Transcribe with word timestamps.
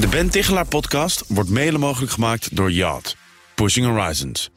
De 0.00 0.08
Ben 0.08 0.30
Tichelaar 0.30 0.66
podcast 0.66 1.24
wordt 1.28 1.50
mede 1.50 1.78
mogelijk 1.78 2.12
gemaakt 2.12 2.56
door 2.56 2.72
Yacht. 2.72 3.16
Pushing 3.54 3.86
Horizons. 3.86 4.50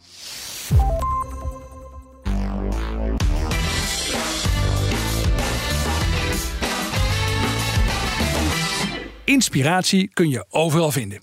Inspiratie 9.24 10.10
kun 10.14 10.30
je 10.30 10.46
overal 10.50 10.92
vinden. 10.92 11.22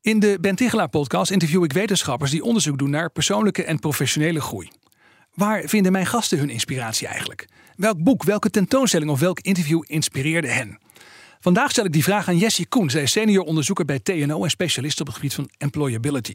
In 0.00 0.18
de 0.18 0.38
Ben 0.40 0.56
Tichelaar 0.56 0.88
podcast 0.88 1.30
interview 1.30 1.64
ik 1.64 1.72
wetenschappers 1.72 2.30
die 2.30 2.42
onderzoek 2.42 2.78
doen 2.78 2.90
naar 2.90 3.10
persoonlijke 3.10 3.64
en 3.64 3.78
professionele 3.78 4.40
groei. 4.40 4.68
Waar 5.34 5.62
vinden 5.64 5.92
mijn 5.92 6.06
gasten 6.06 6.38
hun 6.38 6.50
inspiratie 6.50 7.06
eigenlijk? 7.06 7.48
Welk 7.76 8.02
boek, 8.02 8.24
welke 8.24 8.50
tentoonstelling 8.50 9.10
of 9.10 9.20
welk 9.20 9.40
interview 9.40 9.82
inspireerde 9.86 10.48
hen? 10.48 10.78
Vandaag 11.40 11.70
stel 11.70 11.84
ik 11.84 11.92
die 11.92 12.02
vraag 12.02 12.28
aan 12.28 12.38
Jessie 12.38 12.66
Koen. 12.66 12.90
Zij 12.90 13.02
is 13.02 13.12
senior 13.12 13.44
onderzoeker 13.44 13.84
bij 13.84 13.98
TNO 13.98 14.44
en 14.44 14.50
specialist 14.50 15.00
op 15.00 15.06
het 15.06 15.14
gebied 15.14 15.34
van 15.34 15.50
employability. 15.58 16.34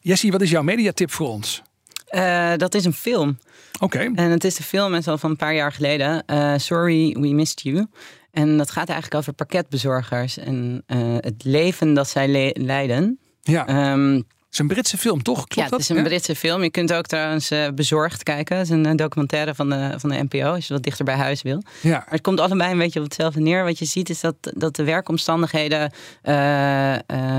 Jessie, 0.00 0.30
wat 0.30 0.40
is 0.40 0.50
jouw 0.50 0.62
mediatip 0.62 1.10
voor 1.10 1.28
ons? 1.28 1.62
Uh, 2.10 2.52
dat 2.56 2.74
is 2.74 2.84
een 2.84 2.92
film. 2.92 3.38
Oké. 3.80 3.98
En 3.98 4.30
het 4.30 4.44
is 4.44 4.54
de 4.54 4.62
film, 4.62 4.94
is 4.94 5.08
al 5.08 5.18
van 5.18 5.30
een 5.30 5.36
paar 5.36 5.54
jaar 5.54 5.72
geleden. 5.72 6.22
Uh, 6.26 6.54
Sorry, 6.56 7.16
We 7.20 7.28
Missed 7.28 7.60
You. 7.60 7.86
En 8.30 8.56
dat 8.56 8.70
gaat 8.70 8.88
eigenlijk 8.88 9.20
over 9.20 9.32
pakketbezorgers 9.32 10.38
en 10.38 10.84
uh, 10.86 11.16
het 11.16 11.44
leven 11.44 11.94
dat 11.94 12.08
zij 12.08 12.28
le 12.28 12.56
leiden. 12.58 13.18
Ja. 13.42 13.92
Um, 13.92 14.26
het 14.50 14.58
is 14.58 14.64
een 14.64 14.74
Britse 14.74 14.98
film, 14.98 15.22
toch? 15.22 15.46
Klopt 15.46 15.54
ja, 15.54 15.76
het 15.76 15.80
is 15.80 15.88
een 15.88 16.02
Britse 16.02 16.36
film. 16.36 16.62
Je 16.62 16.70
kunt 16.70 16.92
ook 16.92 17.06
trouwens 17.06 17.52
uh, 17.52 17.68
Bezorgd 17.74 18.22
kijken. 18.22 18.56
Het 18.56 18.70
is 18.70 18.72
een 18.72 18.96
documentaire 18.96 19.54
van 19.54 19.70
de, 19.70 19.94
van 19.96 20.10
de 20.10 20.22
NPO, 20.22 20.52
als 20.52 20.66
je 20.66 20.72
wat 20.72 20.82
dichter 20.82 21.04
bij 21.04 21.14
huis 21.14 21.42
wil. 21.42 21.62
Ja. 21.80 21.90
Maar 21.90 22.06
het 22.08 22.20
komt 22.20 22.40
allebei 22.40 22.72
een 22.72 22.78
beetje 22.78 22.98
op 22.98 23.04
hetzelfde 23.04 23.40
neer. 23.40 23.64
Wat 23.64 23.78
je 23.78 23.84
ziet 23.84 24.10
is 24.10 24.20
dat, 24.20 24.34
dat 24.40 24.76
de 24.76 24.84
werkomstandigheden 24.84 25.92
uh, 26.22 26.92
uh, 26.92 26.98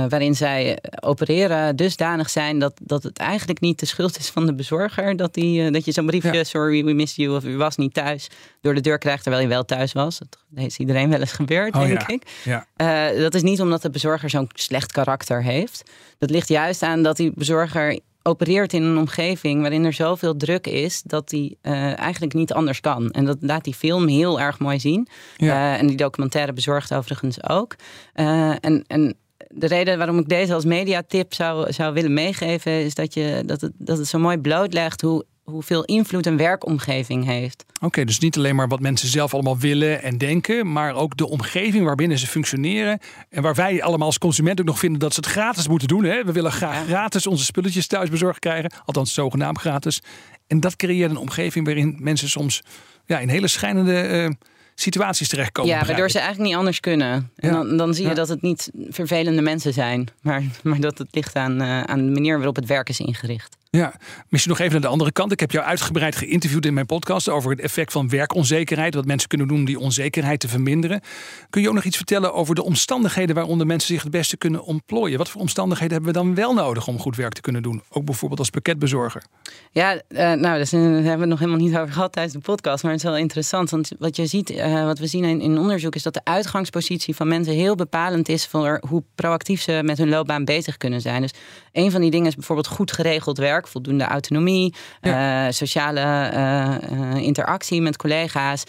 waarin 0.10 0.36
zij 0.36 0.78
opereren 1.00 1.76
dusdanig 1.76 2.30
zijn 2.30 2.60
dat, 2.60 2.74
dat 2.84 3.04
het 3.04 3.18
eigenlijk 3.18 3.60
niet 3.60 3.80
de 3.80 3.85
schuld 3.85 4.18
is 4.18 4.30
van 4.30 4.46
de 4.46 4.54
bezorger. 4.54 5.16
Dat, 5.16 5.34
die, 5.34 5.72
dat 5.72 5.85
je 5.85 5.91
zo'n 5.91 6.05
briefje, 6.05 6.34
ja. 6.34 6.44
sorry, 6.44 6.84
we 6.84 6.94
missed 6.94 7.18
you, 7.18 7.35
of 7.35 7.44
u 7.44 7.57
was 7.57 7.76
niet 7.76 7.94
thuis, 7.94 8.28
door 8.62 8.74
de 8.74 8.82
deur 8.82 8.98
krijgt 8.98 9.24
terwijl 9.24 9.44
je 9.44 9.50
wel 9.50 9.66
thuis 9.66 9.91
was. 9.91 10.18
Dat 10.18 10.66
is 10.66 10.78
iedereen 10.78 11.10
wel 11.10 11.20
eens 11.20 11.32
gebeurd, 11.32 11.76
oh, 11.76 11.82
denk 11.82 12.02
ja. 12.02 12.07
ik. 12.07 12.24
Ja. 12.44 13.13
dat 13.20 13.34
is 13.34 13.41
niet 13.41 13.62
omdat 13.62 13.82
de 13.82 13.90
bezorger 13.90 14.30
zo'n 14.30 14.50
slecht 14.54 14.91
karakter 14.91 15.44
heeft. 15.44 15.84
Dat 16.22 16.30
ligt 16.30 16.48
juist 16.48 16.82
aan 16.82 17.01
dat 17.04 17.18
die 17.18 17.32
bezorger 17.35 17.99
opereert 18.24 18.74
in 18.74 18.84
een 18.84 18.98
omgeving 18.98 19.62
waarin 19.62 19.85
er 19.85 19.94
zoveel 19.94 20.38
druk 20.38 20.68
is 20.68 21.02
dat 21.02 21.32
hij 21.32 21.55
uh, 21.62 21.99
eigenlijk 21.99 22.34
niet 22.34 22.54
anders 22.54 22.80
kan. 22.80 23.12
En 23.12 23.26
dat 23.26 23.38
laat 23.40 23.63
die 23.63 23.74
film 23.74 24.07
heel 24.07 24.40
erg 24.40 24.60
mooi 24.60 24.80
zien. 24.80 25.07
Ja. 25.38 25.74
Uh, 25.74 25.79
en 25.79 25.88
die 25.88 25.98
documentaire 25.98 26.54
bezorgt 26.54 26.94
overigens 26.94 27.49
ook. 27.49 27.76
Uh, 28.16 28.49
en, 28.49 28.84
en 28.88 29.16
de 29.48 29.68
reden 29.68 29.98
waarom 29.98 30.20
ik 30.20 30.29
deze 30.29 30.54
als 30.54 30.66
mediatip 30.66 31.34
zou, 31.34 31.72
zou 31.72 31.94
willen 31.94 32.13
meegeven, 32.13 32.72
is 32.72 32.96
dat, 32.96 33.13
je, 33.13 33.44
dat, 33.46 33.62
het, 33.62 33.72
dat 33.77 33.98
het 33.98 34.07
zo 34.07 34.20
mooi 34.20 34.38
blootlegt 34.38 35.02
hoe 35.02 35.26
hoeveel 35.52 35.84
invloed 35.84 36.26
een 36.26 36.38
werkomgeving 36.38 37.26
heeft. 37.26 37.63
Oké, 37.76 37.85
okay, 37.85 38.05
dus 38.05 38.20
niet 38.20 38.38
alleen 38.38 38.55
maar 38.55 38.68
wat 38.68 38.80
mensen 38.80 39.07
zelf 39.07 39.34
allemaal 39.34 39.57
willen 39.57 40.02
en 40.04 40.18
denken, 40.18 40.71
maar 40.71 40.94
ook 40.96 41.18
de 41.18 41.30
omgeving 41.30 41.85
waarbinnen 41.85 42.18
ze 42.20 42.27
functioneren. 42.27 42.99
En 43.30 43.41
waar 43.41 43.55
wij 43.55 43.84
allemaal 43.84 44.07
als 44.07 44.18
consument 44.18 44.60
ook 44.60 44.66
nog 44.66 44.79
vinden 44.79 44.99
dat 44.99 45.13
ze 45.13 45.20
het 45.20 45.29
gratis 45.29 45.68
moeten 45.68 45.88
doen. 45.88 46.04
Hè? 46.04 46.24
We 46.24 46.32
willen 46.32 46.52
graag 46.52 46.85
gratis 46.85 47.27
onze 47.27 47.46
spulletjes 47.46 47.88
thuis 47.88 48.10
bezorgd 48.10 48.40
krijgen, 48.40 48.72
althans 48.85 49.13
zogenaamd 49.13 49.60
gratis. 49.60 50.02
En 50.48 50.60
dat 50.60 50.76
creëert 50.76 51.10
een 51.12 51.18
omgeving 51.18 51.66
waarin 51.66 51.96
mensen 51.99 52.29
soms 52.29 52.62
ja, 53.05 53.20
in 53.20 53.29
hele 53.29 53.48
schijnende 53.48 54.10
uh, 54.10 54.29
situaties 54.76 55.27
terechtkomen. 55.27 55.72
Ja, 55.72 55.85
waardoor 55.85 56.10
ze 56.10 56.18
eigenlijk 56.20 56.49
niet 56.49 56.57
anders 56.60 56.79
kunnen. 56.79 57.12
En 57.35 57.49
Ja. 57.49 57.52
dan, 57.52 57.77
dan 57.77 57.94
zie 57.94 58.04
je 58.04 58.10
Ja. 58.10 58.16
dat 58.16 58.27
het 58.27 58.41
niet 58.41 58.72
vervelende 58.90 59.41
mensen 59.41 59.74
zijn, 59.74 60.07
maar, 60.22 60.44
maar 60.63 60.79
dat 60.79 60.98
het 60.98 61.07
ligt 61.12 61.35
aan, 61.35 61.62
uh, 61.62 61.82
aan 61.82 62.05
de 62.05 62.12
manier 62.12 62.35
waarop 62.35 62.55
het 62.55 62.66
werk 62.66 62.90
is 62.90 62.99
ingericht. 62.99 63.57
Ja, 63.77 63.94
misschien 64.30 64.52
nog 64.52 64.62
even 64.62 64.72
naar 64.72 64.81
de 64.81 64.88
andere 64.88 65.12
kant. 65.12 65.31
Ik 65.31 65.40
heb 65.40 65.52
jou 65.52 65.66
uitgebreid 65.66 66.16
geïnterviewd 66.16 66.66
in 66.66 66.73
mijn 66.73 66.85
podcast 66.85 67.29
over 67.29 67.51
het 67.51 67.59
effect 67.59 67.91
van 67.91 68.09
werkonzekerheid. 68.09 68.94
Wat 68.94 69.06
mensen 69.06 69.29
kunnen 69.29 69.47
doen 69.47 69.57
om 69.57 69.66
die 69.66 69.79
onzekerheid 69.79 70.40
te 70.40 70.47
verminderen. 70.47 71.01
Kun 71.50 71.62
je 71.62 71.68
ook 71.68 71.73
nog 71.73 71.84
iets 71.84 71.97
vertellen 71.97 72.34
over 72.34 72.56
de 72.56 72.63
omstandigheden 72.63 73.35
waaronder 73.35 73.68
mensen 73.68 73.94
zich 73.94 74.01
het 74.03 74.12
beste 74.12 74.38
kunnen 74.38 74.63
ontplooien? 74.63 75.18
Wat 75.18 75.29
voor 75.29 75.41
omstandigheden 75.41 75.94
hebben 75.94 76.13
we 76.13 76.19
dan 76.19 76.35
wel 76.35 76.53
nodig 76.53 76.88
om 76.88 77.00
goed 77.00 77.16
werk 77.16 77.34
te 77.34 77.41
kunnen 77.41 77.62
doen? 77.62 77.84
Ook 77.90 78.06
bijvoorbeeld 78.06 78.40
als 78.40 78.50
pakketbezorger. 78.50 79.23
Ja, 79.72 79.94
uh, 79.94 80.00
nou, 80.18 80.40
daar 80.40 80.68
hebben 80.72 81.03
we 81.03 81.09
het 81.09 81.25
nog 81.25 81.40
helemaal 81.40 81.62
niet 81.62 81.78
over 81.78 81.94
gehad 81.94 82.12
tijdens 82.12 82.35
de 82.35 82.41
podcast. 82.41 82.84
Maar 82.84 82.91
het 82.91 83.03
is 83.03 83.09
wel 83.09 83.18
interessant. 83.18 83.69
Want 83.69 83.91
wat 84.00 84.16
je 84.16 84.25
ziet, 84.25 84.51
uh, 84.51 84.84
wat 84.85 85.00
we 85.00 85.07
zien 85.07 85.24
in, 85.24 85.41
in 85.41 85.57
onderzoek, 85.57 85.95
is 85.95 86.03
dat 86.03 86.13
de 86.13 86.22
uitgangspositie 86.24 87.16
van 87.16 87.28
mensen 87.28 87.53
heel 87.53 87.75
bepalend 87.75 88.29
is 88.29 88.47
voor 88.47 88.81
hoe 88.88 89.03
proactief 89.16 89.62
ze 89.62 89.81
met 89.84 89.97
hun 89.97 90.09
loopbaan 90.09 90.45
bezig 90.45 90.78
kunnen 90.78 91.01
zijn. 91.01 91.22
Dus 91.22 91.34
een 91.72 91.91
van 91.91 92.01
die 92.01 92.12
dingen 92.12 92.28
is 92.28 92.35
bijvoorbeeld 92.35 92.68
goed 92.68 92.91
geregeld 92.91 93.38
werk 93.38 93.59
voldoende 93.67 94.03
autonomie, 94.03 94.73
Ja. 95.01 95.45
uh, 95.47 95.51
sociale 95.51 95.99
uh, 96.33 96.75
uh, 96.99 97.16
interactie 97.16 97.81
met 97.81 97.97
collega's, 97.97 98.63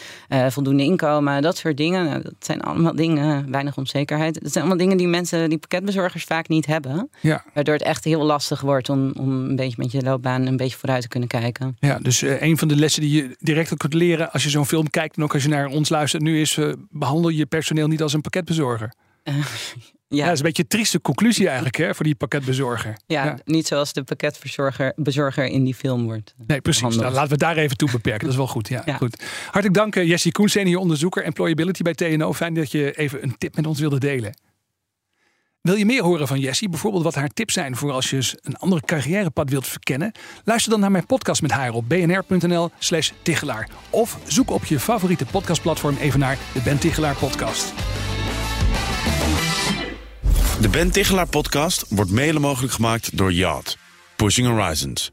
voldoende 0.49 0.83
inkomen, 0.83 1.41
dat 1.41 1.57
soort 1.57 1.77
dingen. 1.77 2.05
Nou, 2.05 2.21
dat 2.21 2.33
zijn 2.39 2.61
allemaal 2.61 2.95
dingen, 2.95 3.51
weinig 3.51 3.77
onzekerheid. 3.77 4.33
Dat 4.41 4.51
zijn 4.51 4.63
allemaal 4.63 4.83
dingen 4.83 4.97
die 4.97 5.07
mensen, 5.07 5.49
die 5.49 5.57
pakketbezorgers 5.57 6.23
vaak 6.23 6.47
niet 6.47 6.65
hebben. 6.65 7.09
Ja, 7.19 7.43
Waardoor 7.53 7.73
het 7.73 7.83
echt 7.83 8.03
heel 8.03 8.23
lastig 8.23 8.61
wordt 8.61 8.89
om, 8.89 9.11
om 9.19 9.29
een 9.49 9.55
beetje 9.55 9.75
met 9.77 9.91
je 9.91 10.01
loopbaan 10.01 10.45
een 10.45 10.57
beetje 10.57 10.77
vooruit 10.77 11.01
te 11.01 11.07
kunnen 11.07 11.29
kijken. 11.29 11.77
ja 11.79 11.99
dus 12.01 12.21
een 12.21 12.57
van 12.57 12.67
de 12.67 12.75
lessen 12.75 13.01
die 13.01 13.15
je 13.23 13.35
direct 13.39 13.73
ook 13.73 13.79
kunt 13.79 13.93
leren 13.93 14.31
als 14.31 14.43
je 14.43 14.49
zo'n 14.49 14.65
film 14.65 14.89
kijkt 14.89 15.17
en 15.17 15.23
ook 15.23 15.33
als 15.33 15.43
je 15.43 15.49
naar 15.49 15.67
ons 15.67 15.89
luistert 15.89 16.23
nu 16.23 16.41
is, 16.41 16.59
behandel 16.89 17.29
je 17.29 17.45
personeel 17.45 17.87
niet 17.87 18.01
als 18.01 18.13
een 18.13 18.21
pakketbezorger. 18.21 18.91
Uh, 19.23 19.35
Ja. 20.07 20.19
ja. 20.19 20.23
dat 20.25 20.33
is 20.33 20.39
een 20.39 20.45
beetje 20.45 20.61
een 20.63 20.69
trieste 20.69 21.01
conclusie 21.01 21.45
eigenlijk 21.45 21.77
hè, 21.77 21.95
voor 21.95 22.05
die 22.05 22.15
pakketbezorger. 22.15 22.97
Ja, 23.05 23.37
niet 23.45 23.67
zoals 23.67 23.93
de 23.93 24.03
pakketbezorger 24.03 24.93
bezorger 24.95 25.45
in 25.45 25.63
die 25.63 25.75
film 25.75 26.03
wordt. 26.03 26.33
Nee, 26.47 26.61
precies. 26.61 26.95
Nou, 26.95 27.13
laten 27.13 27.29
we 27.31 27.37
daar 27.37 27.57
even 27.57 27.77
toe 27.77 27.91
beperken. 27.91 28.21
Dat 28.21 28.29
is 28.29 28.35
wel 28.35 28.47
goed. 28.47 28.67
Ja, 28.67 28.81
Ja. 28.85 28.95
goed. 28.95 29.23
Hartelijk 29.43 29.73
dank, 29.73 29.95
eh, 29.95 30.07
Jessie 30.07 30.31
Koen, 30.31 30.49
senior 30.49 30.81
onderzoeker 30.81 31.23
Employability 31.23 31.81
bij 31.81 31.93
TNO. 31.93 32.33
Fijn 32.33 32.53
dat 32.53 32.71
je 32.71 32.91
even 32.97 33.23
een 33.23 33.37
tip 33.37 33.55
met 33.55 33.67
ons 33.67 33.79
wilde 33.79 33.99
delen. 33.99 34.37
Wil 35.61 35.75
je 35.75 35.85
meer 35.85 36.03
horen 36.03 36.27
van 36.27 36.39
Jessie? 36.39 36.69
Bijvoorbeeld 36.69 37.03
wat 37.03 37.15
haar 37.15 37.29
tips 37.29 37.53
zijn 37.53 37.75
voor 37.75 37.91
als 37.91 38.09
je 38.09 38.37
een 38.41 38.55
andere 38.57 38.81
carrièrepad 38.81 39.49
wilt 39.49 39.67
verkennen? 39.67 40.11
Luister 40.43 40.71
dan 40.71 40.79
naar 40.79 40.91
mijn 40.91 41.05
podcast 41.05 41.41
met 41.41 41.51
haar 41.51 41.73
op 41.73 41.89
bnr.nl 41.89 42.69
slash 42.79 43.11
Tichelaar. 43.21 43.69
Of 43.89 44.17
zoek 44.27 44.51
op 44.51 44.65
je 44.65 44.79
favoriete 44.79 45.25
podcastplatform 45.25 45.95
even 45.97 46.19
naar 46.19 46.37
de 46.53 46.61
Ben 46.61 46.79
Tichelaar 46.79 47.15
podcast. 47.15 47.73
De 50.63 50.69
Ben 50.69 50.91
Tichelaar 50.91 51.27
podcast 51.27 51.85
wordt 51.89 52.11
mede 52.11 52.39
mogelijk 52.39 52.73
gemaakt 52.73 53.17
door 53.17 53.33
Yacht. 53.33 53.77
Pushing 54.15 54.47
Horizons. 54.47 55.11